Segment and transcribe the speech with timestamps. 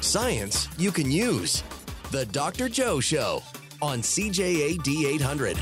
[0.00, 1.62] Science you can use.
[2.10, 2.68] The Dr.
[2.68, 3.42] Joe Show
[3.82, 5.58] on CJAD 800.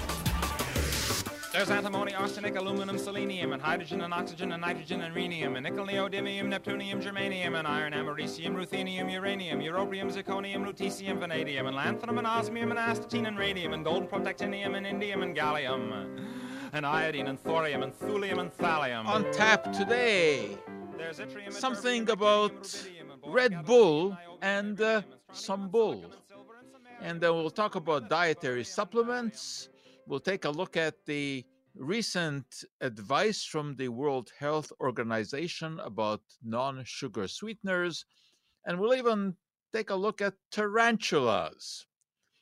[1.52, 5.86] There's antimony, arsenic, aluminum, selenium, and hydrogen and oxygen and nitrogen and rhenium, and nickel,
[5.86, 12.26] neodymium, neptunium, germanium, and iron, americium, ruthenium, uranium, europium, zirconium, lutetium, vanadium, and lanthanum, and
[12.26, 16.06] osmium, and astatine, and radium, and gold, protactinium, and indium, and gallium,
[16.74, 19.06] and iodine, and thorium, and thulium, and thallium.
[19.06, 20.58] On tap today,
[20.98, 22.95] There's yttrium, something about rubidium, and
[23.26, 26.12] Red Bull and, uh, some bull.
[27.00, 29.68] and then we'll talk about dietary supplements.
[30.06, 31.44] We'll take a look at the
[31.74, 38.06] recent advice from the World Health Organization about non sugar sweeteners,
[38.64, 39.36] and we'll even
[39.74, 41.86] take a look at tarantulas.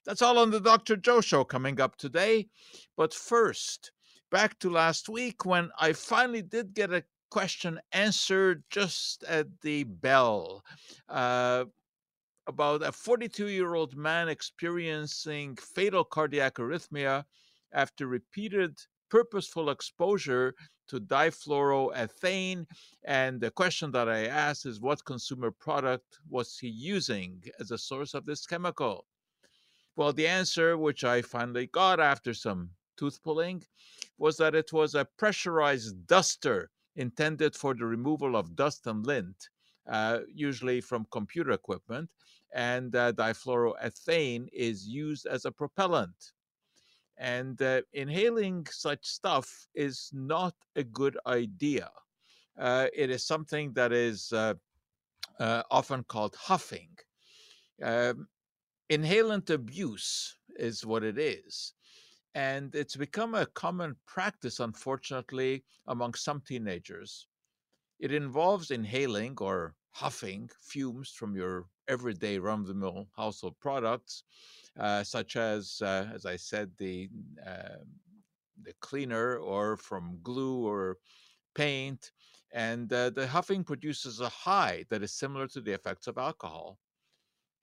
[0.05, 0.97] That's all on the Dr.
[0.97, 2.49] Joe Show coming up today.
[2.97, 3.91] But first,
[4.31, 9.83] back to last week when I finally did get a question answered just at the
[9.83, 10.65] bell.
[11.09, 11.65] Uh,
[12.47, 17.25] about a 42 year old man experiencing fatal cardiac arrhythmia
[17.73, 18.79] after repeated
[19.11, 20.55] purposeful exposure
[20.87, 22.67] to difluoroethane.
[23.05, 27.79] And the question that I asked is what consumer product was he using as a
[27.79, 29.07] source of this chemical?
[29.97, 33.65] Well, the answer, which I finally got after some tooth pulling,
[34.19, 39.49] was that it was a pressurized duster intended for the removal of dust and lint,
[39.89, 42.11] uh, usually from computer equipment
[42.55, 46.33] and uh, difluoroethane is used as a propellant.
[47.19, 51.91] And uh, inhaling such stuff is not a good idea.
[52.59, 54.55] Uh, it is something that is uh,
[55.39, 56.91] uh, often called huffing.
[57.83, 58.29] Um,
[58.91, 61.75] inhalant abuse is what it is.
[62.35, 67.29] And it's become a common practice, unfortunately, among some teenagers.
[68.01, 74.25] It involves inhaling or huffing fumes from your everyday run-of-the-mill household products,
[74.79, 77.09] uh, such as, uh, as I said, the
[77.47, 77.85] uh,
[78.63, 80.99] the cleaner or from glue or
[81.55, 82.13] paint,
[82.53, 86.79] and uh, the huffing produces a high that is similar to the effects of alcohol.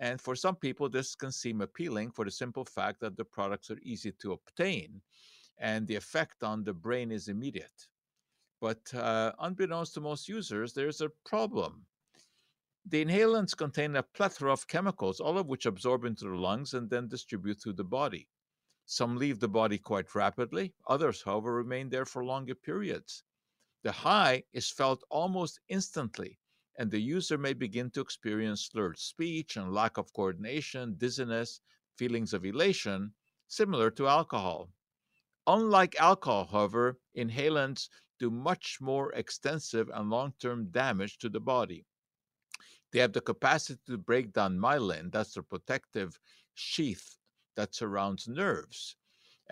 [0.01, 3.69] And for some people, this can seem appealing for the simple fact that the products
[3.69, 5.00] are easy to obtain,
[5.59, 7.88] and the effect on the brain is immediate.
[8.59, 11.85] But uh, unbeknownst to most users, there's a problem.
[12.88, 16.90] The inhalants contain a plethora of chemicals, all of which absorb into the lungs and
[16.90, 18.28] then distribute through the body.
[18.88, 23.23] Some leave the body quite rapidly, others, however, remain there for longer periods.
[23.84, 26.40] The high is felt almost instantly,
[26.78, 31.62] and the user may begin to experience slurred speech and lack of coordination, dizziness,
[31.98, 33.14] feelings of elation,
[33.48, 34.70] similar to alcohol.
[35.48, 37.90] Unlike alcohol, however, inhalants
[38.20, 41.86] do much more extensive and long term damage to the body.
[42.92, 46.20] They have the capacity to break down myelin, that's the protective
[46.53, 47.18] sheath
[47.56, 48.96] that surrounds nerves.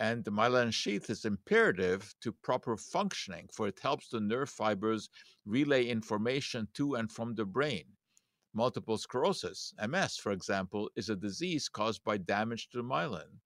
[0.00, 5.10] And the myelin sheath is imperative to proper functioning, for it helps the nerve fibers
[5.44, 7.84] relay information to and from the brain.
[8.54, 13.40] Multiple sclerosis, MS, for example, is a disease caused by damage to the myelin.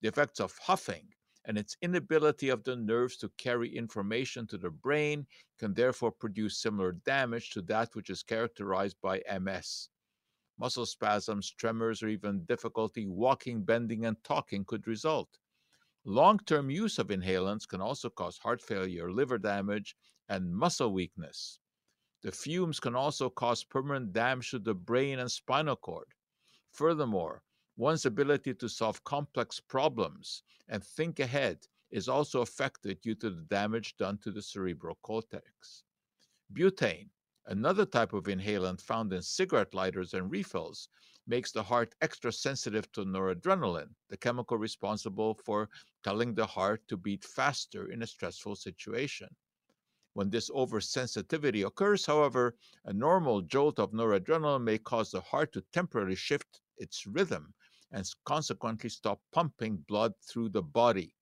[0.00, 1.12] The effects of huffing
[1.44, 5.26] and its inability of the nerves to carry information to the brain
[5.58, 9.90] can therefore produce similar damage to that which is characterized by MS.
[10.58, 15.28] Muscle spasms, tremors, or even difficulty walking, bending, and talking could result.
[16.04, 19.94] Long term use of inhalants can also cause heart failure, liver damage,
[20.28, 21.60] and muscle weakness.
[22.22, 26.08] The fumes can also cause permanent damage to the brain and spinal cord.
[26.72, 27.42] Furthermore,
[27.76, 31.58] one's ability to solve complex problems and think ahead
[31.90, 35.84] is also affected due to the damage done to the cerebral cortex.
[36.52, 37.10] Butane,
[37.46, 40.88] another type of inhalant found in cigarette lighters and refills,
[41.26, 45.68] makes the heart extra sensitive to noradrenaline, the chemical responsible for
[46.02, 49.28] telling the heart to beat faster in a stressful situation.
[50.14, 55.64] When this oversensitivity occurs, however, a normal jolt of noradrenaline may cause the heart to
[55.72, 57.54] temporarily shift its rhythm
[57.92, 61.14] and consequently stop pumping blood through the body.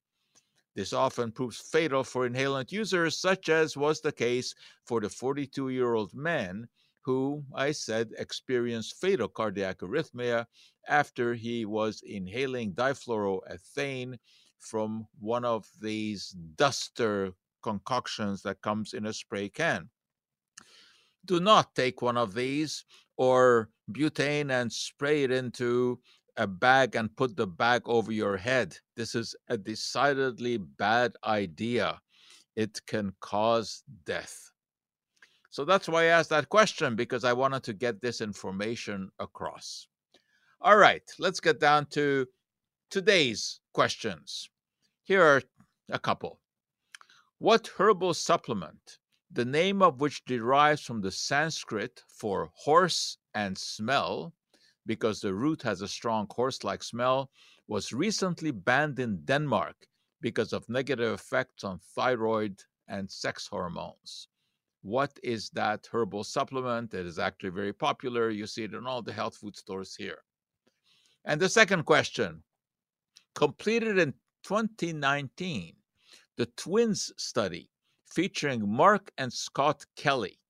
[0.74, 4.54] This often proves fatal for inhalant users, such as was the case
[4.84, 6.68] for the 42 year old man
[7.02, 10.46] who, I said, experienced fatal cardiac arrhythmia
[10.88, 14.18] after he was inhaling difluoroethane
[14.58, 17.32] from one of these duster
[17.62, 19.88] concoctions that comes in a spray can.
[21.24, 22.84] Do not take one of these
[23.16, 26.00] or butane and spray it into
[26.36, 28.76] a bag and put the bag over your head.
[28.96, 32.00] This is a decidedly bad idea.
[32.56, 34.49] It can cause death.
[35.50, 39.88] So that's why I asked that question because I wanted to get this information across.
[40.60, 42.26] All right, let's get down to
[42.88, 44.48] today's questions.
[45.02, 45.42] Here are
[45.90, 46.40] a couple.
[47.38, 48.98] What herbal supplement,
[49.32, 54.32] the name of which derives from the Sanskrit for horse and smell,
[54.86, 57.30] because the root has a strong horse like smell,
[57.66, 59.76] was recently banned in Denmark
[60.20, 64.28] because of negative effects on thyroid and sex hormones.
[64.82, 66.90] What is that herbal supplement?
[66.90, 68.30] that is actually very popular.
[68.30, 70.22] You see it in all the health food stores here.
[71.24, 72.42] And the second question
[73.34, 75.76] completed in 2019,
[76.36, 77.70] the twins study
[78.06, 80.40] featuring Mark and Scott Kelly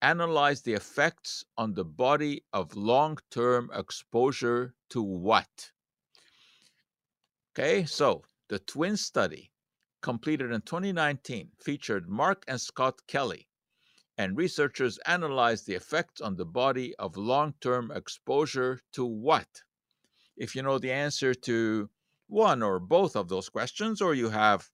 [0.00, 5.72] analyzed the effects on the body of long term exposure to what?
[7.52, 9.52] Okay, so the twin study
[10.00, 13.48] completed in 2019 featured Mark and Scott Kelly,
[14.22, 19.48] and researchers analyzed the effects on the body of long term exposure to what?
[20.36, 21.90] If you know the answer to
[22.28, 24.70] one or both of those questions, or you have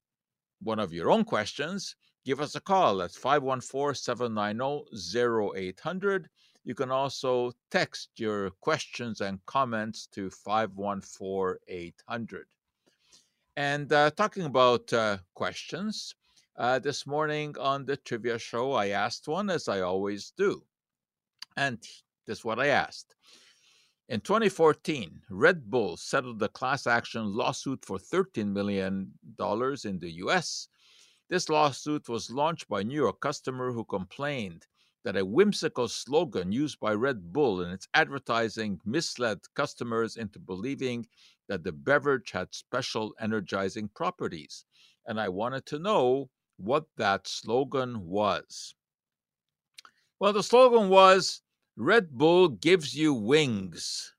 [0.60, 1.96] one of your own questions,
[2.26, 6.28] give us a call at 514 790 0800.
[6.64, 12.46] You can also text your questions and comments to 514 800.
[13.56, 16.14] And uh, talking about uh, questions,
[16.58, 20.64] uh, this morning on the trivia show, I asked one as I always do.
[21.56, 21.78] And
[22.26, 23.14] this is what I asked
[24.10, 30.68] in 2014, Red Bull settled a class action lawsuit for $13 million in the US.
[31.28, 34.66] This lawsuit was launched by a New York customer who complained
[35.04, 41.06] that a whimsical slogan used by Red Bull in its advertising misled customers into believing
[41.46, 44.64] that the beverage had special energizing properties.
[45.06, 48.74] And I wanted to know what that slogan was.
[50.20, 51.42] Well, the slogan was
[51.76, 54.14] Red Bull gives you wings.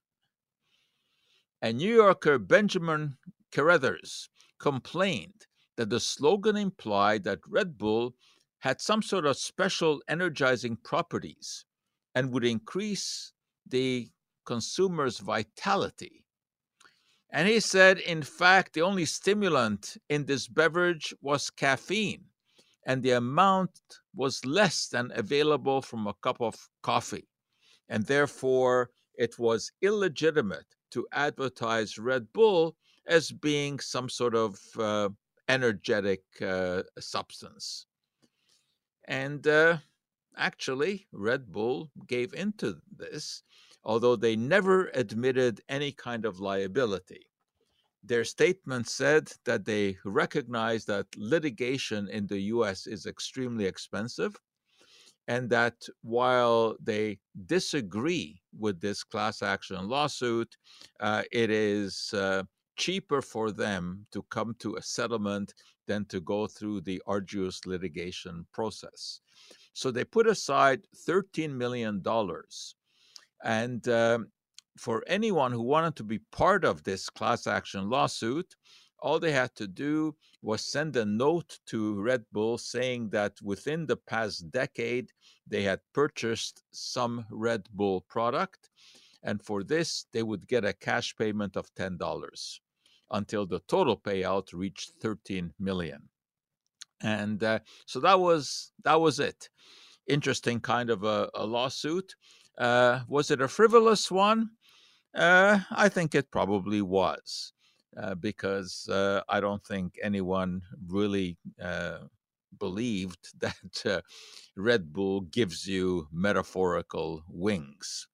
[1.60, 3.18] And New Yorker Benjamin
[3.52, 5.46] Careathers complained
[5.76, 8.14] that the slogan implied that Red Bull
[8.60, 11.64] had some sort of special energizing properties
[12.14, 13.32] and would increase
[13.66, 14.10] the
[14.46, 16.24] consumer's vitality.
[17.30, 22.24] And he said, in fact, the only stimulant in this beverage was caffeine,
[22.86, 23.70] and the amount
[24.14, 27.28] was less than available from a cup of coffee
[27.90, 35.08] and therefore it was illegitimate to advertise Red Bull as being some sort of uh,
[35.48, 37.86] energetic uh, substance.
[39.06, 39.78] And uh,
[40.36, 43.42] actually, Red Bull gave into this,
[43.84, 47.26] although they never admitted any kind of liability.
[48.02, 54.36] Their statement said that they recognize that litigation in the US is extremely expensive
[55.28, 60.56] and that while they disagree with this class action lawsuit,
[60.98, 62.42] uh, it is uh,
[62.76, 65.54] cheaper for them to come to a settlement
[65.86, 69.20] than to go through the arduous litigation process.
[69.72, 72.02] So they put aside $13 million.
[73.44, 74.28] And um,
[74.78, 78.54] for anyone who wanted to be part of this class action lawsuit,
[79.02, 83.86] all they had to do was send a note to Red Bull saying that within
[83.86, 85.10] the past decade,
[85.46, 88.70] they had purchased some Red Bull product.
[89.22, 92.60] And for this, they would get a cash payment of $10
[93.10, 96.08] until the total payout reached 13 million.
[97.02, 99.48] And uh, so that was that was it.
[100.06, 102.14] Interesting kind of a, a lawsuit.
[102.58, 104.50] Uh, was it a frivolous one?
[105.14, 107.52] Uh, I think it probably was.
[107.96, 111.98] Uh, because uh, I don't think anyone really uh,
[112.56, 114.00] believed that uh,
[114.56, 118.06] Red Bull gives you metaphorical wings.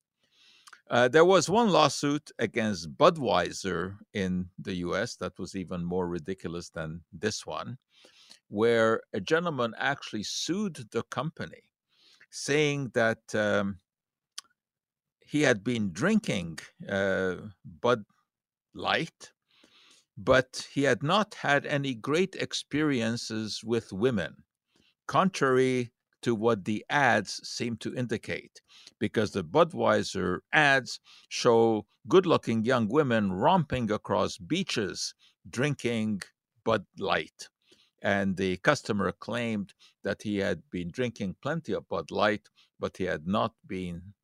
[0.89, 6.71] Uh, there was one lawsuit against Budweiser in the US that was even more ridiculous
[6.71, 7.77] than this one,
[8.49, 11.65] where a gentleman actually sued the company,
[12.31, 13.81] saying that um,
[15.27, 18.05] he had been drinking uh, Bud
[18.75, 19.33] Light
[20.17, 24.45] but he had not had any great experiences with women,
[25.07, 25.93] contrary
[26.23, 28.63] to what the ads seem to indicate,
[28.99, 35.15] because the Budweiser ads show good looking young women romping across beaches
[35.49, 36.23] drinking
[36.65, 37.49] Bud Light.
[38.03, 42.49] And the customer claimed that he had been drinking plenty of Bud Light,
[42.81, 44.15] but he had not been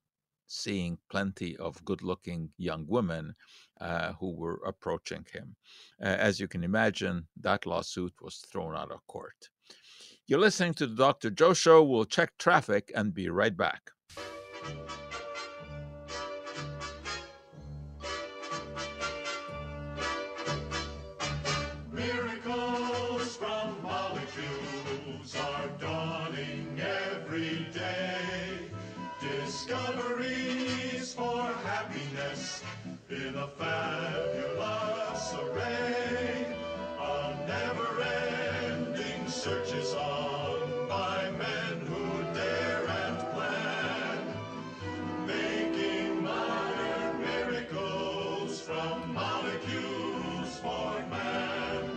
[0.53, 3.35] seeing plenty of good looking young women
[3.81, 5.57] uh, who were approaching him.
[6.01, 9.49] Uh, as you can imagine, that lawsuit was thrown out of court.
[10.27, 11.31] You're listening to the Dr.
[11.31, 11.83] Joe Show.
[11.83, 13.91] We'll check traffic and be right back.
[33.43, 36.47] A fabulous array.
[37.01, 44.37] A never-ending search is on by men who dare and plan,
[45.27, 51.91] making modern miracles from molecules for man.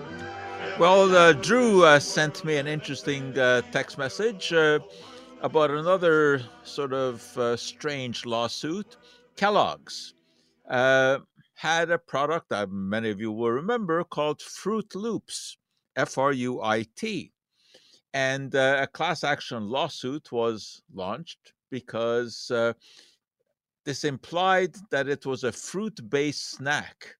[0.79, 4.79] Well, uh, Drew uh, sent me an interesting uh, text message uh,
[5.43, 8.97] about another sort of uh, strange lawsuit.
[9.35, 10.15] Kellogg's
[10.67, 11.19] uh,
[11.55, 15.57] had a product that many of you will remember called Fruit Loops,
[15.95, 17.31] F R U I T.
[18.13, 22.73] And uh, a class action lawsuit was launched because uh,
[23.85, 27.15] this implied that it was a fruit based snack.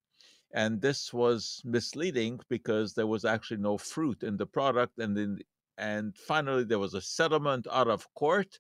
[0.54, 5.00] And this was misleading because there was actually no fruit in the product.
[5.00, 5.40] And, then,
[5.78, 8.60] and finally, there was a settlement out of court.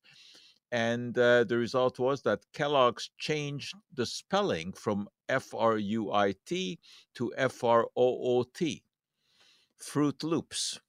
[0.72, 6.34] And uh, the result was that Kellogg's changed the spelling from F R U I
[6.46, 6.80] T
[7.16, 8.84] to F R O O T,
[9.80, 10.80] Froot Loops.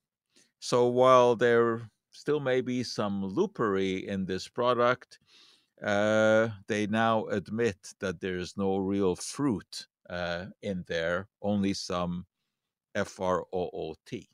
[0.59, 5.18] So while there still may be some loopery in this product,
[5.85, 12.26] uh, they now admit that there is no real fruit uh, in there, only some
[12.95, 14.28] F R O O T.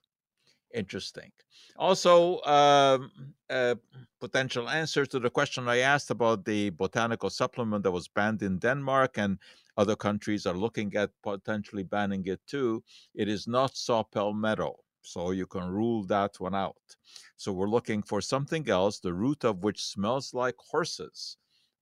[0.74, 1.32] Interesting.
[1.76, 3.76] Also, um, a
[4.20, 8.58] potential answer to the question I asked about the botanical supplement that was banned in
[8.58, 9.38] Denmark and
[9.76, 12.82] other countries are looking at potentially banning it too.
[13.14, 16.96] It is not saw palmetto, so you can rule that one out.
[17.36, 21.36] So we're looking for something else, the root of which smells like horses,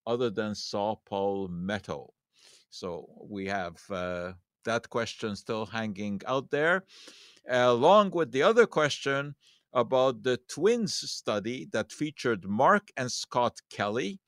[0.07, 2.13] other than saw palmetto.
[2.71, 4.33] So we have uh,
[4.65, 6.85] that question still hanging out there,
[7.49, 9.35] along with the other question
[9.73, 14.21] about the twins study that featured Mark and Scott Kelly,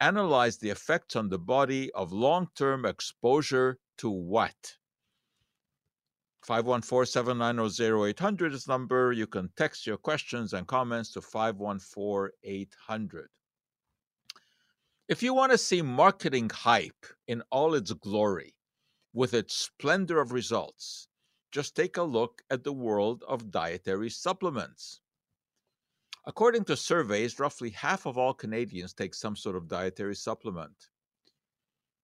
[0.00, 4.76] analyzed the effects on the body of long term exposure to what?
[6.46, 9.12] 514-790-0800 is number.
[9.12, 13.26] You can text your questions and comments to 514-800.
[15.08, 18.55] If you want to see marketing hype in all its glory,
[19.16, 21.08] with its splendor of results,
[21.50, 25.00] just take a look at the world of dietary supplements.
[26.26, 30.90] According to surveys, roughly half of all Canadians take some sort of dietary supplement.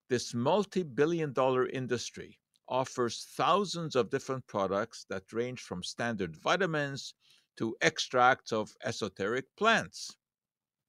[0.08, 7.12] This multi billion dollar industry offers thousands of different products that range from standard vitamins
[7.58, 10.16] to extracts of esoteric plants,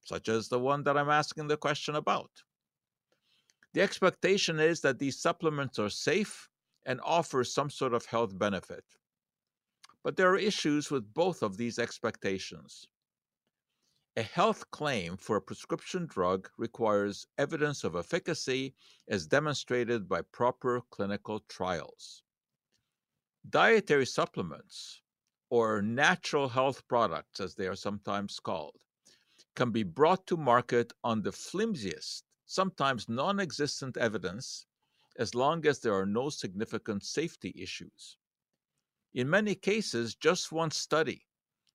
[0.00, 2.30] such as the one that I'm asking the question about.
[3.74, 6.48] The expectation is that these supplements are safe
[6.86, 8.84] and offer some sort of health benefit.
[10.04, 12.86] But there are issues with both of these expectations.
[14.16, 18.76] A health claim for a prescription drug requires evidence of efficacy
[19.08, 22.22] as demonstrated by proper clinical trials.
[23.50, 25.02] Dietary supplements,
[25.50, 28.76] or natural health products as they are sometimes called,
[29.56, 34.66] can be brought to market on the flimsiest, sometimes non existent evidence
[35.18, 38.16] as long as there are no significant safety issues.
[39.14, 41.26] In many cases, just one study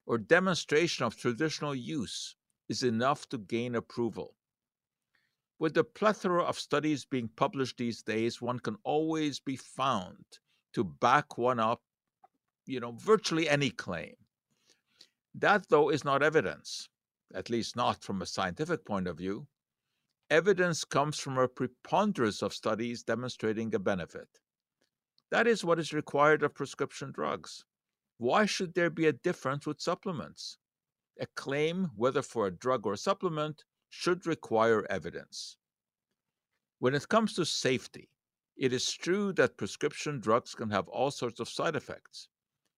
[0.05, 2.35] or demonstration of traditional use
[2.67, 4.35] is enough to gain approval.
[5.57, 10.23] With the plethora of studies being published these days, one can always be found
[10.73, 11.81] to back one up,
[12.65, 14.15] you know, virtually any claim.
[15.35, 16.89] That, though, is not evidence,
[17.33, 19.47] at least not from a scientific point of view.
[20.29, 24.27] Evidence comes from a preponderance of studies demonstrating a benefit.
[25.31, 27.65] That is what is required of prescription drugs.
[28.19, 30.59] Why should there be a difference with supplements?
[31.19, 35.57] A claim, whether for a drug or a supplement, should require evidence.
[36.77, 38.09] When it comes to safety,
[38.55, 42.27] it is true that prescription drugs can have all sorts of side effects,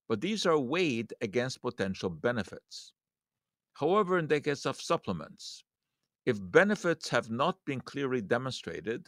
[0.08, 2.94] but these are weighed against potential benefits.
[3.74, 5.66] However, in the case of supplements,
[6.26, 9.08] if benefits have not been clearly demonstrated,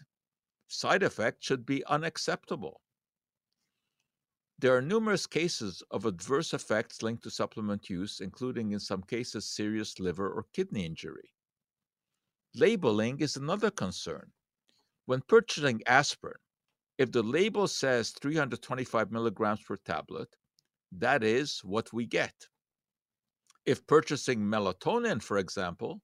[0.68, 2.82] side effects should be unacceptable.
[4.60, 9.46] There are numerous cases of adverse effects linked to supplement use, including in some cases
[9.46, 11.34] serious liver or kidney injury.
[12.56, 14.32] Labeling is another concern.
[15.06, 16.38] When purchasing aspirin,
[16.98, 20.30] if the label says 325 milligrams per tablet,
[20.92, 22.48] that is what we get.
[23.66, 26.02] If purchasing melatonin, for example,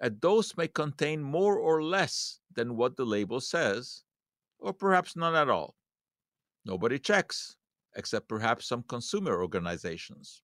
[0.00, 4.02] a dose may contain more or less than what the label says,
[4.58, 5.76] or perhaps none at all.
[6.64, 7.56] Nobody checks,
[7.96, 10.42] except perhaps some consumer organizations.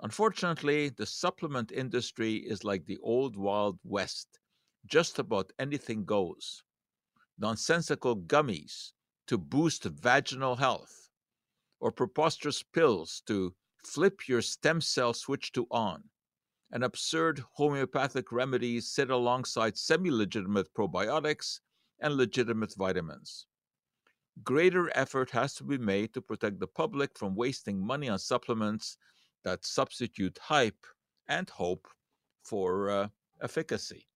[0.00, 4.38] Unfortunately, the supplement industry is like the old Wild West.
[4.86, 6.62] Just about anything goes.
[7.38, 8.92] Nonsensical gummies
[9.26, 11.10] to boost vaginal health,
[11.80, 13.54] or preposterous pills to
[13.84, 16.04] flip your stem cell switch to on,
[16.70, 21.60] and absurd homeopathic remedies sit alongside semi legitimate probiotics
[22.00, 23.46] and legitimate vitamins.
[24.44, 28.96] Greater effort has to be made to protect the public from wasting money on supplements
[29.44, 30.86] that substitute hype
[31.28, 31.88] and hope
[32.42, 33.08] for uh,
[33.42, 34.06] efficacy.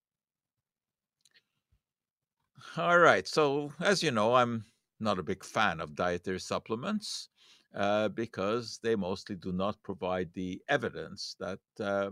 [2.76, 4.64] All right, so as you know, I'm
[5.00, 7.28] not a big fan of dietary supplements
[7.74, 12.10] uh, because they mostly do not provide the evidence that uh,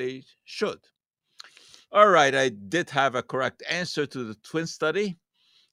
[0.00, 0.80] they should.
[1.92, 5.18] All right, I did have a correct answer to the twin study,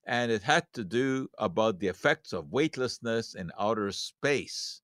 [0.05, 4.81] and it had to do about the effects of weightlessness in outer space.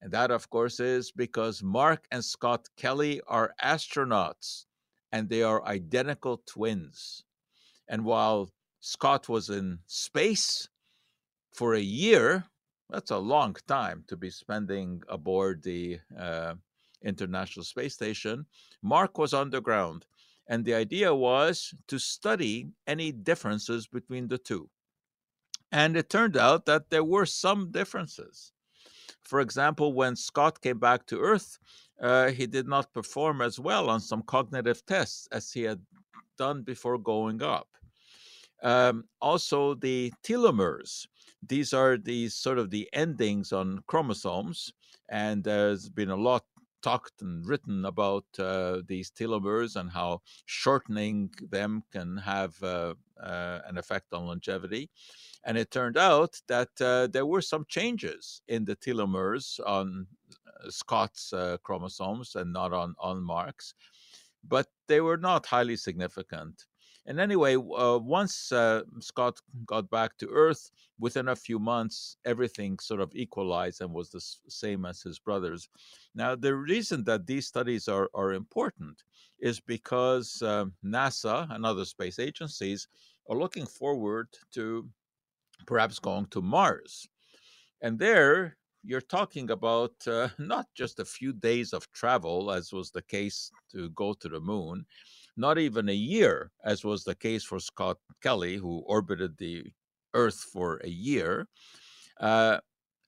[0.00, 4.64] And that, of course, is because Mark and Scott Kelly are astronauts
[5.12, 7.22] and they are identical twins.
[7.86, 10.68] And while Scott was in space
[11.52, 12.44] for a year,
[12.90, 16.54] that's a long time to be spending aboard the uh,
[17.04, 18.46] International Space Station.
[18.82, 20.06] Mark was underground,
[20.46, 24.68] and the idea was to study any differences between the two.
[25.70, 28.52] And it turned out that there were some differences.
[29.22, 31.58] For example, when Scott came back to Earth,
[32.00, 35.80] uh, he did not perform as well on some cognitive tests as he had
[36.36, 37.68] done before going up.
[38.62, 41.06] Um, also, the telomeres.
[41.46, 44.72] These are these sort of the endings on chromosomes,
[45.08, 46.44] and there's been a lot
[46.82, 53.60] talked and written about uh, these telomeres and how shortening them can have uh, uh,
[53.66, 54.90] an effect on longevity.
[55.44, 60.70] And it turned out that uh, there were some changes in the telomeres on uh,
[60.70, 63.74] Scott's uh, chromosomes and not on, on Mark's,
[64.46, 66.66] but they were not highly significant.
[67.06, 72.78] And anyway, uh, once uh, Scott got back to Earth, within a few months, everything
[72.78, 75.68] sort of equalized and was the same as his brothers.
[76.14, 79.02] Now, the reason that these studies are, are important
[79.40, 82.86] is because uh, NASA and other space agencies
[83.28, 84.88] are looking forward to
[85.66, 87.08] perhaps going to Mars.
[87.80, 92.90] And there, you're talking about uh, not just a few days of travel, as was
[92.92, 94.86] the case to go to the moon,
[95.36, 99.64] not even a year, as was the case for Scott Kelly, who orbited the
[100.14, 101.48] Earth for a year.
[102.20, 102.58] Uh,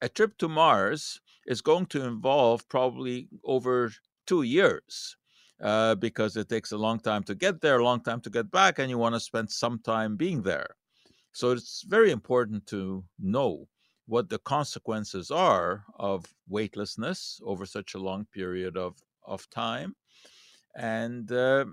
[0.01, 3.93] a trip to Mars is going to involve probably over
[4.27, 5.17] two years.
[5.63, 8.51] Uh, because it takes a long time to get there, a long time to get
[8.51, 10.67] back, and you want to spend some time being there.
[11.33, 13.69] So it's very important to know
[14.07, 19.95] what the consequences are of weightlessness over such a long period of, of time.
[20.77, 21.67] And uh,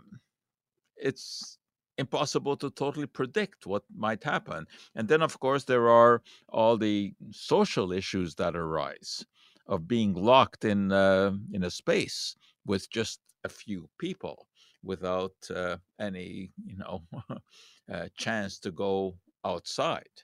[1.02, 1.58] it's
[1.98, 4.66] impossible to totally predict what might happen.
[4.96, 9.26] And then, of course, there are all the social issues that arise
[9.68, 12.36] of being locked in uh, in a space
[12.66, 14.48] with just a few people
[14.84, 17.04] without uh, any, you know,
[17.94, 20.16] uh, chance to go outside.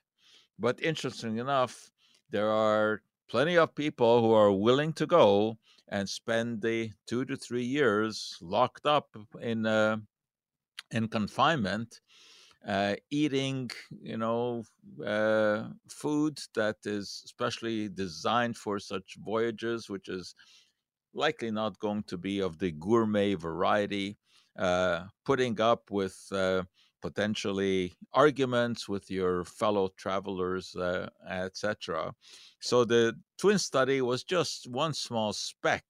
[0.60, 1.92] But interesting enough,
[2.32, 5.58] there are plenty of people who are willing to go
[5.90, 9.08] and spend the two to three years locked up
[9.42, 9.98] in uh,
[10.92, 12.02] in confinement,
[12.68, 13.70] uh, eating,
[14.02, 14.64] you know,
[15.06, 20.36] uh, food that is specially designed for such voyages, which is
[21.14, 24.18] likely not going to be of the gourmet variety.
[24.58, 26.64] Uh, putting up with uh,
[27.04, 32.12] potentially arguments with your fellow travelers, uh, etc.
[32.60, 35.84] So the twin study was just one small speck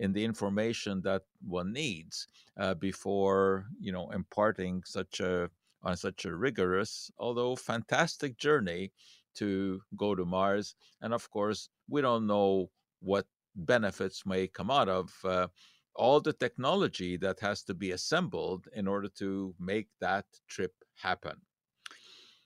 [0.00, 2.26] in the information that one needs
[2.58, 5.48] uh, before you know imparting such a
[5.82, 8.92] on such a rigorous, although fantastic journey
[9.34, 10.74] to go to Mars.
[11.00, 15.46] And of course, we don't know what benefits may come out of uh,
[15.94, 21.36] all the technology that has to be assembled in order to make that trip happen.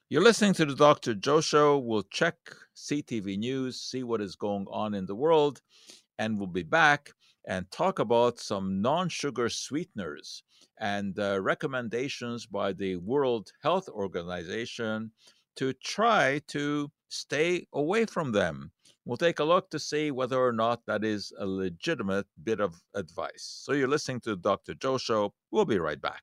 [0.08, 1.14] You're listening to the Dr.
[1.14, 1.78] Joe Show.
[1.78, 2.36] We'll check
[2.76, 5.60] CTV News, see what is going on in the world,
[6.18, 7.10] and we'll be back
[7.46, 10.42] and talk about some non sugar sweeteners
[10.78, 15.10] and uh, recommendations by the World Health Organization
[15.56, 18.72] to try to stay away from them
[19.06, 22.74] We'll take a look to see whether or not that is a legitimate bit of
[22.94, 23.60] advice.
[23.62, 24.72] So you're listening to Dr.
[24.72, 25.34] Joe Show.
[25.50, 26.22] We'll be right back.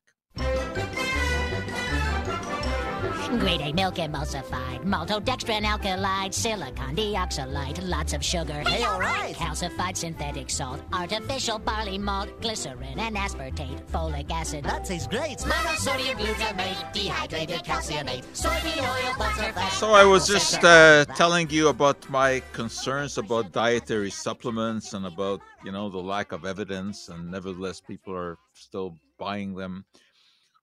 [3.38, 8.60] Grade A milk emulsified, maltodextrin alkylide, silicon dioxide, lots of sugar.
[8.66, 9.34] Hey, all right.
[9.34, 14.64] Calcified synthetic salt, artificial barley malt, glycerin and aspartate, folic acid.
[14.64, 15.38] That tastes great.
[15.38, 19.70] Monosodium glutamate, dehydrated calciumate, soybean oil, butterfat.
[19.70, 25.40] So I was just uh, telling you about my concerns about dietary supplements and about
[25.64, 29.84] you know the lack of evidence, and nevertheless people are still buying them.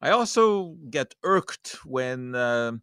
[0.01, 2.73] I also get irked when uh,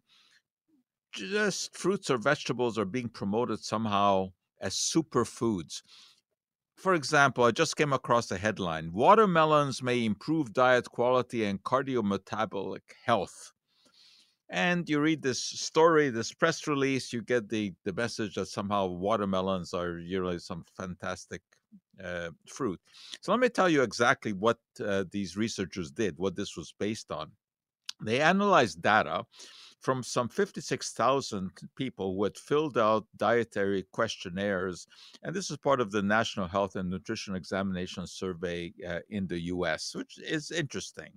[1.11, 5.81] just fruits or vegetables are being promoted somehow as superfoods.
[6.75, 12.83] For example, I just came across a headline Watermelons may improve diet quality and cardiometabolic
[13.03, 13.51] health.
[14.47, 18.85] And you read this story, this press release, you get the, the message that somehow
[18.85, 21.41] watermelons are really some fantastic
[22.03, 22.79] uh, fruit.
[23.21, 27.11] So let me tell you exactly what uh, these researchers did, what this was based
[27.11, 27.31] on.
[28.01, 29.25] They analyzed data
[29.79, 34.87] from some 56,000 people who had filled out dietary questionnaires.
[35.23, 39.39] And this is part of the National Health and Nutrition Examination Survey uh, in the
[39.53, 41.11] US, which is interesting.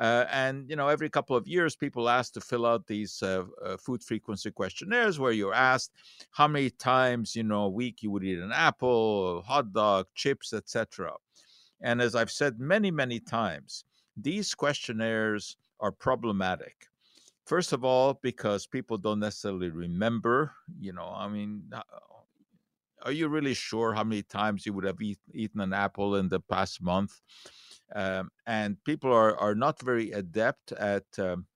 [0.00, 3.44] Uh, and, you know, every couple of years, people asked to fill out these uh,
[3.62, 5.92] uh food frequency questionnaires where you're asked
[6.30, 10.52] how many times, you know, a week you would eat an apple, hot dog, chips,
[10.52, 11.12] etc.
[11.82, 13.84] And as I've said many, many times,
[14.16, 16.86] these questionnaires are problematic
[17.50, 21.82] First of all, because people don't necessarily remember, you know, I mean, uh,
[23.02, 26.28] are you really sure how many times you would have eat, eaten an apple in
[26.28, 27.20] the past month?
[27.92, 31.46] Um, and people are, are not very adept at um,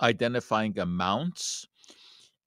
[0.00, 1.68] identifying amounts.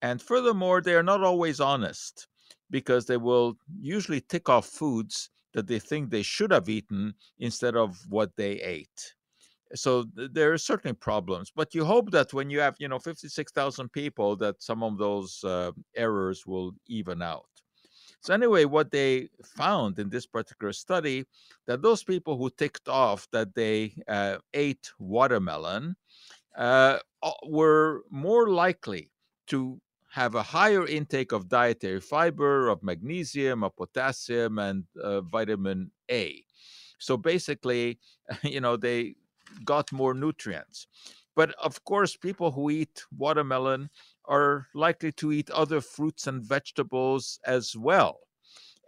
[0.02, 2.28] And furthermore, they are not always honest
[2.70, 7.78] because they will usually tick off foods that they think they should have eaten instead
[7.78, 9.16] of what they ate
[9.76, 13.92] so there are certainly problems but you hope that when you have you know 56000
[13.92, 17.46] people that some of those uh, errors will even out.
[18.22, 21.26] So anyway what they found in this particular study
[21.68, 25.96] that those people who ticked off that they uh, ate watermelon
[26.58, 27.00] uh,
[27.46, 29.10] were more likely
[29.48, 29.82] to
[30.12, 36.44] have a higher intake of dietary fiber of magnesium of potassium and uh, vitamin a.
[37.00, 38.00] So basically
[38.44, 39.16] you know they
[39.66, 40.88] got more nutrients.
[41.36, 43.90] But of course, people who eat watermelon
[44.26, 48.20] are likely to eat other fruits and vegetables as well.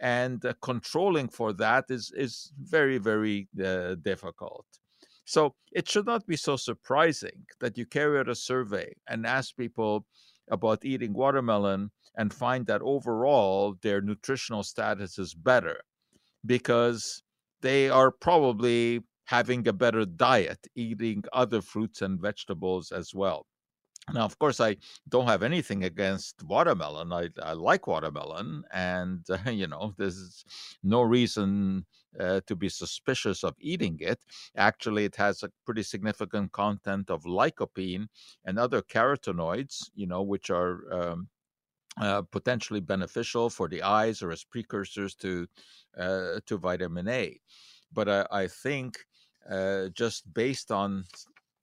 [0.01, 4.65] And uh, controlling for that is, is very, very uh, difficult.
[5.25, 9.55] So it should not be so surprising that you carry out a survey and ask
[9.55, 10.05] people
[10.51, 15.81] about eating watermelon and find that overall their nutritional status is better
[16.45, 17.23] because
[17.61, 23.47] they are probably having a better diet, eating other fruits and vegetables as well.
[24.13, 24.77] Now, of course, I
[25.09, 27.11] don't have anything against watermelon.
[27.11, 30.45] I, I like watermelon, and uh, you know, there's
[30.83, 31.87] no reason
[32.19, 34.23] uh, to be suspicious of eating it.
[34.55, 38.07] Actually, it has a pretty significant content of lycopene
[38.43, 41.29] and other carotenoids, you know, which are um,
[41.97, 45.47] uh, potentially beneficial for the eyes or as precursors to
[45.97, 47.39] uh, to vitamin A.
[47.91, 49.05] But I, I think
[49.49, 51.05] uh, just based on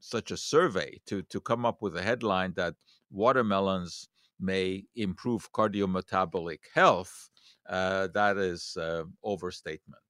[0.00, 2.74] such a survey to to come up with a headline that
[3.10, 4.08] watermelons
[4.40, 7.30] may improve cardiometabolic health,
[7.68, 10.02] uh, that is uh, overstatement.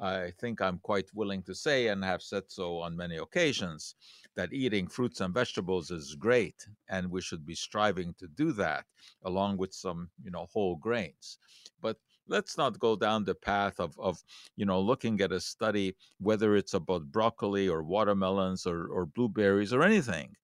[0.00, 3.94] I think I'm quite willing to say, and have said so on many occasions,
[4.34, 8.86] that eating fruits and vegetables is great, and we should be striving to do that,
[9.24, 11.38] along with some, you know, whole grains.
[11.82, 11.98] But
[12.30, 14.22] let's not go down the path of, of
[14.56, 19.72] you know looking at a study whether it's about broccoli or watermelons or, or blueberries
[19.72, 20.34] or anything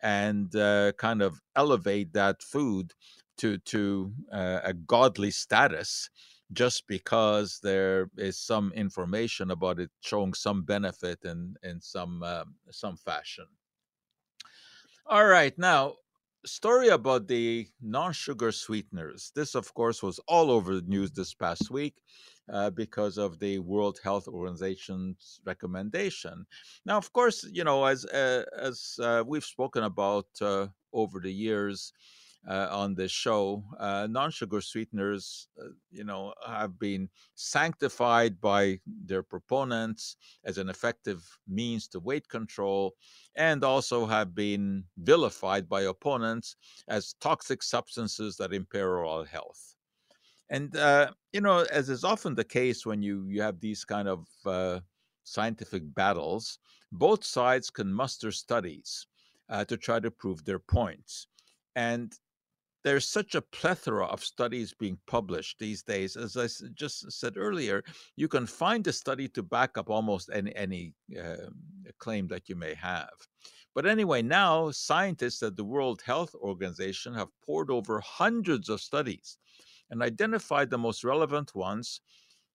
[0.00, 2.92] and uh, kind of elevate that food
[3.36, 6.08] to to uh, a godly status
[6.52, 12.44] just because there is some information about it showing some benefit in in some uh,
[12.70, 13.46] some fashion.
[15.06, 15.94] All right now
[16.44, 19.32] story about the non-sugar sweeteners.
[19.34, 21.94] This, of course, was all over the news this past week
[22.52, 26.44] uh, because of the World Health Organization's recommendation.
[26.84, 31.32] Now, of course, you know, as uh, as uh, we've spoken about uh, over the
[31.32, 31.92] years,
[32.48, 33.64] uh, on this show.
[33.78, 41.24] Uh, non-sugar sweeteners, uh, you know, have been sanctified by their proponents as an effective
[41.46, 42.94] means to weight control,
[43.36, 46.56] and also have been vilified by opponents
[46.88, 49.76] as toxic substances that impair oral health.
[50.50, 54.08] And uh, you know, as is often the case when you you have these kind
[54.08, 54.80] of uh,
[55.24, 56.58] scientific battles,
[56.90, 59.06] both sides can muster studies
[59.48, 61.26] uh, to try to prove their points.
[61.74, 62.12] And
[62.84, 66.16] there's such a plethora of studies being published these days.
[66.16, 67.82] As I just said earlier,
[68.16, 71.48] you can find a study to back up almost any, any uh,
[71.98, 73.10] claim that you may have.
[73.74, 79.38] But anyway, now scientists at the World Health Organization have poured over hundreds of studies
[79.90, 82.00] and identified the most relevant ones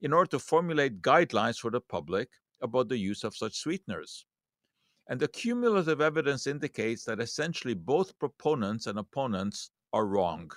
[0.02, 2.30] in order to formulate guidelines for the public
[2.62, 4.26] about the use of such sweeteners.
[5.10, 10.52] And the cumulative evidence indicates that essentially both proponents and opponents are wrong.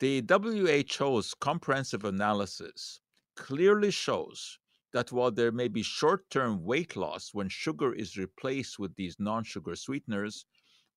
[0.00, 3.00] The WHO's comprehensive analysis
[3.36, 4.58] clearly shows
[4.92, 9.16] that while there may be short term weight loss when sugar is replaced with these
[9.18, 10.46] non sugar sweeteners,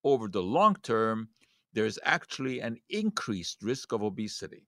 [0.03, 1.30] over the long term,
[1.73, 4.67] there is actually an increased risk of obesity.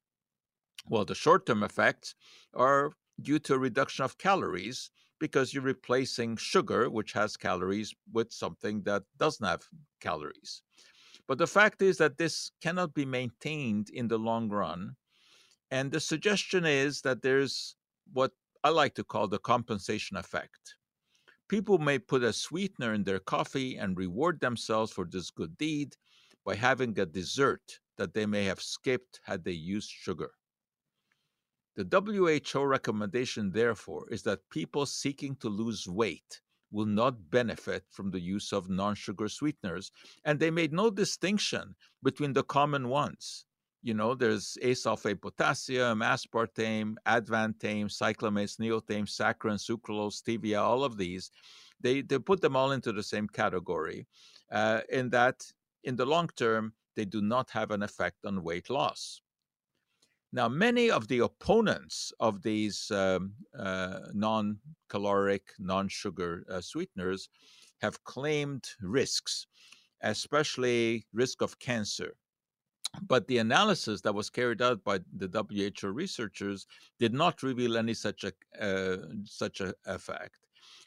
[0.85, 2.15] Well, the short term effects
[2.53, 8.31] are due to a reduction of calories because you're replacing sugar, which has calories, with
[8.31, 9.67] something that doesn't have
[9.99, 10.61] calories.
[11.29, 14.95] But the fact is that this cannot be maintained in the long run.
[15.69, 17.75] And the suggestion is that there's
[18.11, 18.31] what
[18.63, 20.73] I like to call the compensation effect.
[21.47, 25.95] People may put a sweetener in their coffee and reward themselves for this good deed
[26.43, 30.31] by having a dessert that they may have skipped had they used sugar.
[31.75, 38.11] The WHO recommendation, therefore, is that people seeking to lose weight will not benefit from
[38.11, 39.91] the use of non sugar sweeteners.
[40.25, 43.45] And they made no distinction between the common ones.
[43.81, 51.31] You know, there's acesulfame potassium, aspartame, advantame, cyclamates, neotame, saccharin, sucralose, stevia, all of these.
[51.81, 54.05] They, they put them all into the same category
[54.51, 55.45] uh, in that
[55.83, 59.21] in the long term, they do not have an effect on weight loss.
[60.31, 67.29] Now, many of the opponents of these um, uh, non caloric, non sugar uh, sweeteners
[67.81, 69.47] have claimed risks,
[70.01, 72.15] especially risk of cancer.
[73.01, 76.65] But the analysis that was carried out by the WHO researchers
[76.99, 80.39] did not reveal any such a uh, such a effect.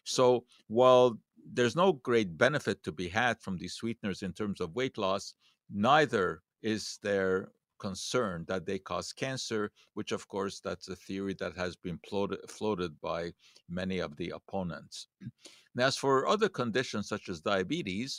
[0.04, 1.18] So while
[1.52, 5.34] there's no great benefit to be had from these sweeteners in terms of weight loss,
[5.70, 7.52] neither is there
[7.86, 9.62] concern that they cause cancer,
[9.94, 13.32] which, of course, that's a theory that has been floated, floated by
[13.68, 15.08] many of the opponents.
[15.74, 18.10] Now, as for other conditions such as diabetes,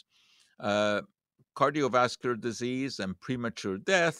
[0.59, 1.01] uh,
[1.55, 4.19] cardiovascular disease, and premature death,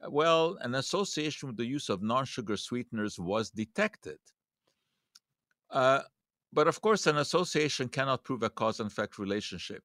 [0.00, 4.20] uh, well, an association with the use of non sugar sweeteners was detected.
[5.70, 6.02] Uh,
[6.52, 9.84] but of course, an association cannot prove a cause and effect relationship.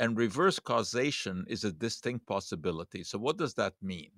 [0.00, 3.04] And reverse causation is a distinct possibility.
[3.04, 4.12] So, what does that mean?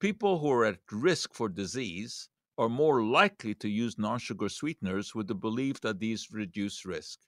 [0.00, 5.14] People who are at risk for disease are more likely to use non sugar sweeteners
[5.14, 7.18] with the belief that these reduce risk.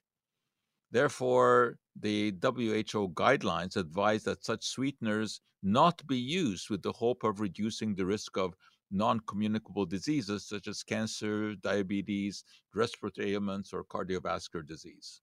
[0.89, 7.39] Therefore, the WHO guidelines advise that such sweeteners not be used with the hope of
[7.39, 8.55] reducing the risk of
[8.89, 15.21] non communicable diseases such as cancer, diabetes, respiratory ailments, or cardiovascular disease.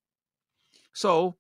[0.93, 1.37] So,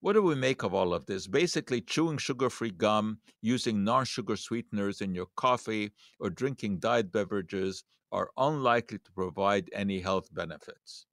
[0.00, 1.26] what do we make of all of this?
[1.26, 7.12] Basically, chewing sugar free gum, using non sugar sweeteners in your coffee, or drinking diet
[7.12, 11.06] beverages are unlikely to provide any health benefits.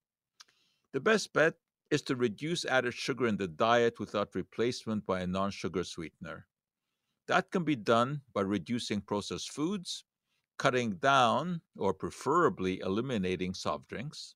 [0.93, 1.55] The best bet
[1.91, 6.47] is to reduce added sugar in the diet without replacement by a non sugar sweetener.
[7.27, 10.05] That can be done by reducing processed foods,
[10.57, 14.35] cutting down or preferably eliminating soft drinks,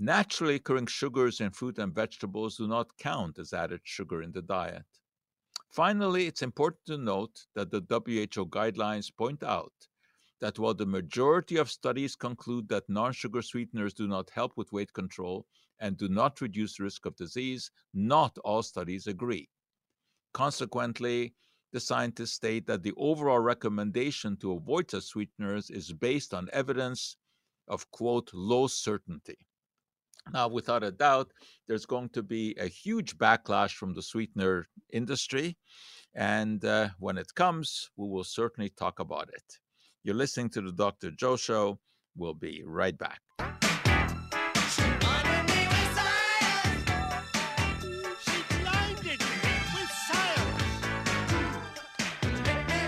[0.00, 4.42] Naturally occurring sugars in fruit and vegetables do not count as added sugar in the
[4.42, 4.86] diet.
[5.70, 9.72] Finally, it's important to note that the WHO guidelines point out
[10.40, 14.72] that while the majority of studies conclude that non sugar sweeteners do not help with
[14.72, 15.46] weight control
[15.80, 19.48] and do not reduce risk of disease, not all studies agree.
[20.32, 21.34] Consequently,
[21.72, 27.16] the scientists state that the overall recommendation to avoid such sweeteners is based on evidence
[27.66, 29.47] of, quote, low certainty.
[30.32, 31.32] Now, without a doubt,
[31.66, 35.56] there's going to be a huge backlash from the sweetener industry.
[36.14, 39.44] And uh, when it comes, we will certainly talk about it.
[40.02, 41.10] You're listening to the Dr.
[41.10, 41.78] Joe Show.
[42.16, 43.20] We'll be right back.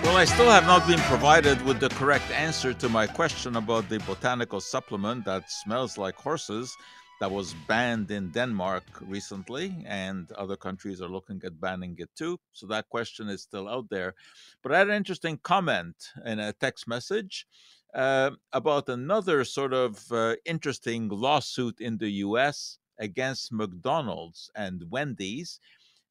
[0.02, 3.88] Well, I still have not been provided with the correct answer to my question about
[3.88, 6.76] the botanical supplement that smells like horses
[7.20, 12.40] that was banned in Denmark recently, and other countries are looking at banning it too.
[12.52, 14.14] So that question is still out there.
[14.62, 17.46] But I had an interesting comment in a text message
[17.94, 25.60] uh, about another sort of uh, interesting lawsuit in the US against McDonald's and Wendy's,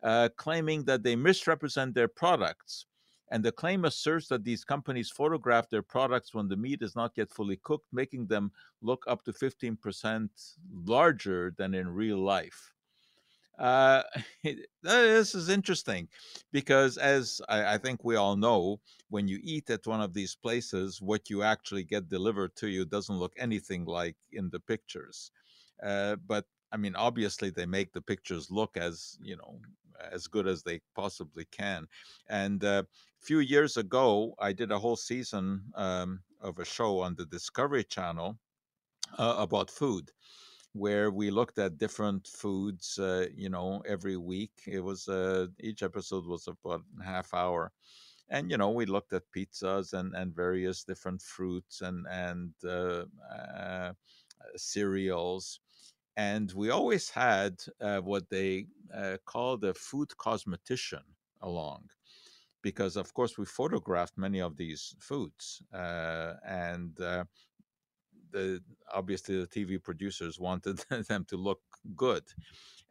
[0.04, 2.86] uh, claiming that they misrepresent their products.
[3.32, 7.12] And the claim asserts that these companies photograph their products when the meat is not
[7.16, 10.30] yet fully cooked, making them look up to 15%
[10.86, 12.74] larger than in real life.
[13.60, 14.04] Uh,
[14.84, 16.08] this is interesting
[16.54, 20.34] because, as I, I, think we all know, when you eat at one of these
[20.34, 25.32] places, what you actually get delivered to you doesn't look anything like in the pictures.
[25.84, 29.60] Uh, but I mean, obviously, they make the pictures look as you know
[30.12, 31.88] as good as they possibly can.
[32.28, 37.00] And uh, a few years ago, I did a whole season um, of a show
[37.00, 38.38] on the Discovery Channel
[39.18, 40.12] uh, about food
[40.74, 44.52] where we looked at different foods, uh, you know, every week.
[44.68, 47.72] It was uh, each episode was about half hour,
[48.30, 53.06] and you know, we looked at pizzas and and various different fruits and and uh,
[53.34, 53.94] uh
[54.56, 55.60] cereals,
[56.20, 61.06] and we always had uh, what they uh, called a food cosmetician
[61.42, 61.84] along
[62.62, 67.24] because of course we photographed many of these foods uh, and uh,
[68.32, 68.62] the
[68.94, 70.78] obviously the tv producers wanted
[71.08, 71.62] them to look
[71.96, 72.26] good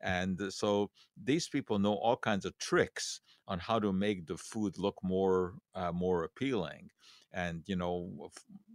[0.00, 0.90] and so
[1.30, 5.54] these people know all kinds of tricks on how to make the food look more
[5.74, 6.88] uh, more appealing
[7.32, 8.30] and you know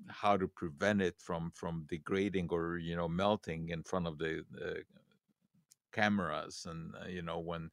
[0.10, 4.44] how to prevent it from from degrading or you know melting in front of the,
[4.52, 4.84] the
[5.92, 7.70] cameras and uh, you know when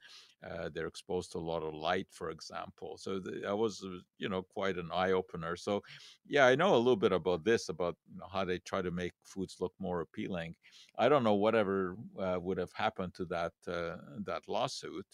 [0.49, 2.97] uh, they're exposed to a lot of light for example.
[2.99, 5.83] So the, that was uh, you know quite an eye opener so
[6.27, 8.91] yeah i know a little bit about this about you know, how they try to
[8.91, 10.55] make foods look more appealing.
[10.99, 15.07] I don't know whatever uh, would have happened to that uh, that lawsuit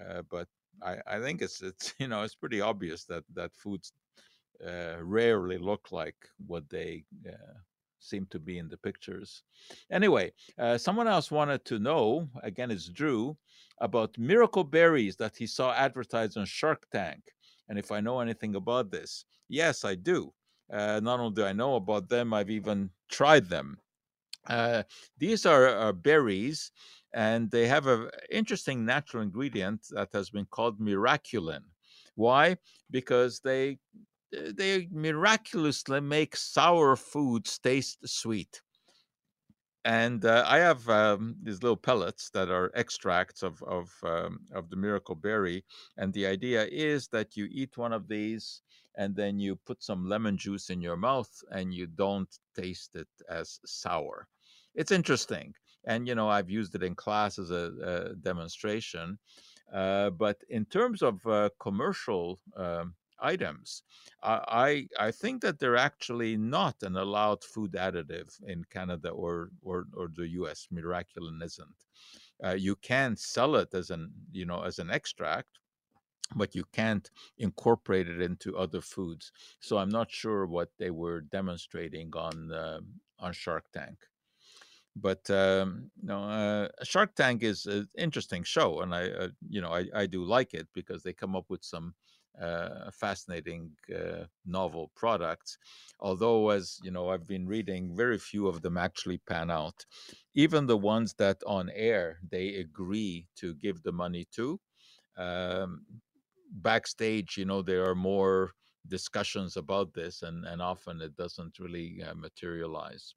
[0.00, 0.48] uh, but
[0.82, 3.92] I, I think it's it's you know it's pretty obvious that that foods
[4.66, 7.54] uh, rarely look like what they uh,
[8.00, 9.42] seem to be in the pictures.
[9.90, 13.36] Anyway, uh, someone else wanted to know, again, it's Drew,
[13.80, 17.22] about miracle berries that he saw advertised on Shark Tank.
[17.68, 20.32] And if I know anything about this, yes, I do.
[20.72, 23.78] Uh, not only do I know about them, I've even tried them.
[24.46, 24.82] Uh,
[25.18, 26.72] these are, are, berries,
[27.12, 31.62] and they have an interesting natural ingredient that has been called miraculin.
[32.14, 32.56] Why?
[32.90, 33.78] Because they
[34.32, 38.62] they miraculously make sour foods taste sweet.
[39.84, 44.68] And uh, I have um, these little pellets that are extracts of of um, of
[44.68, 45.64] the miracle berry,
[45.96, 48.60] and the idea is that you eat one of these,
[48.96, 53.08] and then you put some lemon juice in your mouth, and you don't taste it
[53.30, 54.28] as sour.
[54.74, 59.18] It's interesting, and you know I've used it in class as a, a demonstration.
[59.72, 63.82] Uh, but in terms of uh, commercial um, items.
[64.22, 69.86] I I think that they're actually not an allowed food additive in Canada or or,
[69.94, 70.68] or the U.S.
[70.72, 71.84] Miraculin isn't.
[72.44, 75.58] Uh, you can sell it as an you know as an extract,
[76.34, 79.32] but you can't incorporate it into other foods.
[79.60, 82.80] So I'm not sure what they were demonstrating on uh,
[83.18, 83.98] on Shark Tank.
[84.96, 89.70] But um, know, uh, Shark Tank is an interesting show, and I uh, you know
[89.70, 91.94] I, I do like it because they come up with some
[92.38, 95.58] uh, fascinating uh, novel products.
[95.98, 99.86] Although, as you know, I've been reading, very few of them actually pan out.
[100.34, 104.60] Even the ones that on air they agree to give the money to.
[105.16, 105.86] Um,
[106.50, 108.52] backstage, you know, there are more
[108.86, 113.14] discussions about this, and, and often it doesn't really uh, materialize.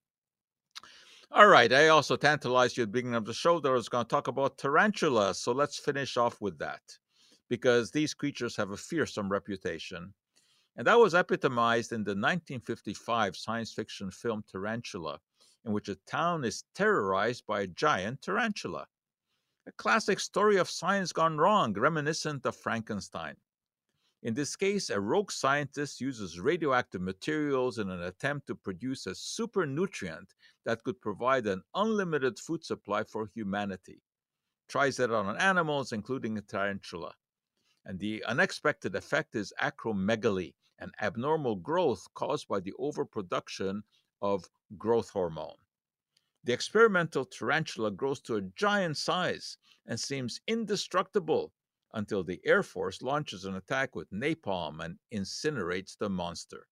[1.32, 1.71] All right.
[1.71, 4.10] I also tantalized you at the beginning of the show that I was going to
[4.10, 5.39] talk about tarantulas.
[5.41, 6.82] So let's finish off with that
[7.53, 10.11] because these creatures have a fearsome reputation.
[10.75, 15.19] And that was epitomized in the 1955 science fiction film Tarantula,
[15.63, 18.87] in which a town is terrorized by a giant tarantula.
[19.67, 23.35] A classic story of science gone wrong, reminiscent of Frankenstein.
[24.23, 29.13] In this case, a rogue scientist uses radioactive materials in an attempt to produce a
[29.13, 30.33] super nutrient
[30.65, 34.01] that could provide an unlimited food supply for humanity.
[34.67, 37.13] Tries it on animals, including a tarantula.
[37.86, 43.84] And the unexpected effect is acromegaly, an abnormal growth caused by the overproduction
[44.21, 45.58] of growth hormone.
[46.46, 51.54] The experimental tarantula grows to a giant size and seems indestructible
[51.94, 56.67] until the Air Force launches an attack with napalm and incinerates the monster.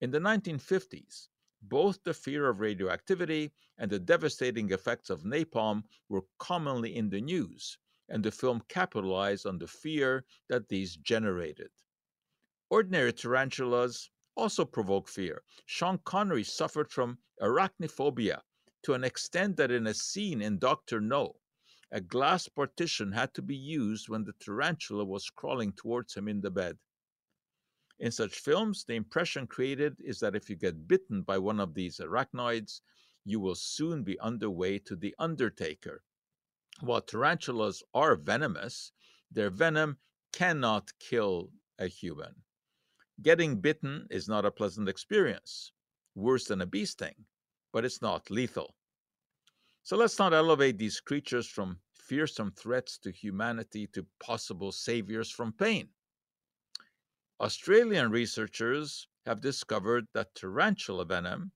[0.00, 1.28] In the 1950s,
[1.62, 7.22] Both the fear of radioactivity and the devastating effects of napalm were commonly in the
[7.22, 7.78] news,
[8.08, 11.70] and the film capitalized on the fear that these generated.
[12.70, 15.42] Ordinary tarantulas also provoke fear.
[15.66, 18.42] Sean Connery suffered from arachnophobia
[18.82, 21.00] to an extent that in a scene in Dr.
[21.00, 21.36] No,
[21.90, 26.40] a glass partition had to be used when the tarantula was crawling towards him in
[26.40, 26.76] the bed.
[28.00, 31.74] In such films, the impression created is that if you get bitten by one of
[31.74, 32.80] these arachnoids,
[33.24, 36.02] you will soon be underway to the undertaker.
[36.80, 38.92] While tarantulas are venomous,
[39.30, 39.98] their venom
[40.32, 42.42] cannot kill a human.
[43.22, 45.72] Getting bitten is not a pleasant experience,
[46.14, 47.26] worse than a bee sting,
[47.72, 48.74] but it's not lethal.
[49.84, 55.52] So let's not elevate these creatures from fearsome threats to humanity to possible saviors from
[55.52, 55.90] pain.
[57.40, 61.52] Australian researchers have discovered that tarantula venom,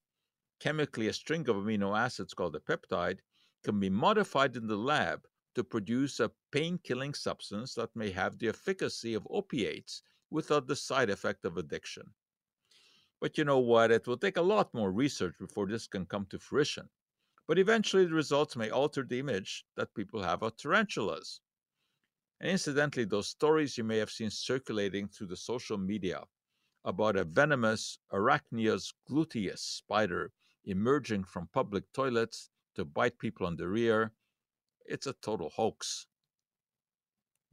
[0.60, 3.20] chemically a string of amino acids called a peptide,
[3.68, 8.38] can be modified in the lab to produce a pain killing substance that may have
[8.38, 12.04] the efficacy of opiates without the side effect of addiction.
[13.20, 13.90] But you know what?
[13.90, 16.88] It will take a lot more research before this can come to fruition.
[17.46, 21.42] But eventually, the results may alter the image that people have of tarantulas.
[22.40, 26.24] And incidentally, those stories you may have seen circulating through the social media
[26.86, 30.32] about a venomous Arachnius gluteus spider
[30.64, 32.48] emerging from public toilets
[32.78, 34.12] to bite people on the rear,
[34.86, 36.06] it's a total hoax.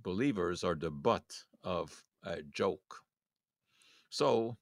[0.02, 1.26] Believers are the butt
[1.64, 3.02] of a joke.
[4.10, 4.58] So,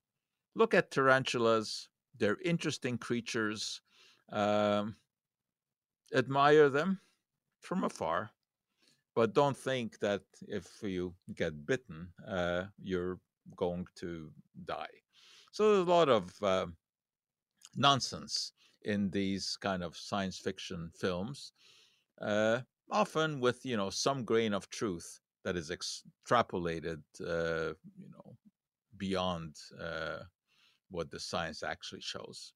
[0.55, 1.89] look at tarantulas.
[2.17, 3.81] They're interesting creatures.
[4.31, 4.95] Um,
[6.15, 6.99] admire them
[7.59, 8.31] from afar
[9.15, 13.19] but don't think that if you get bitten, uh, you're
[13.55, 14.31] going to
[14.65, 14.95] die.
[15.51, 16.65] So there's a lot of uh,
[17.75, 18.53] nonsense
[18.85, 21.51] in these kind of science fiction films,
[22.21, 22.59] uh,
[22.91, 28.35] often with you know some grain of truth that is extrapolated, uh, you know,
[28.97, 30.19] beyond uh,
[30.89, 32.53] what the science actually shows.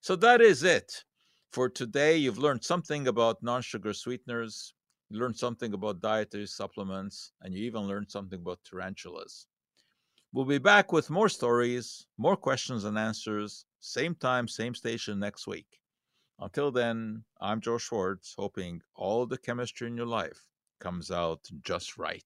[0.00, 1.04] So that is it
[1.50, 2.16] for today.
[2.16, 4.74] You've learned something about non-sugar sweeteners
[5.12, 9.46] you learned something about dietary supplements, and you even learned something about tarantulas.
[10.32, 15.48] We'll be back with more stories, more questions and answers, same time, same station next
[15.48, 15.80] week.
[16.38, 20.46] Until then, I'm Joe Schwarcz, hoping all the chemistry in your life
[20.80, 22.24] comes out just right.